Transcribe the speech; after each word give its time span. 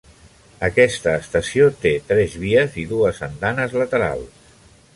Aquesta 0.67 1.11
estació 1.23 1.67
té 1.83 1.91
tres 2.07 2.37
vies 2.45 2.79
i 2.85 2.89
dues 2.95 3.21
andanes 3.29 3.77
laterals. 3.83 4.45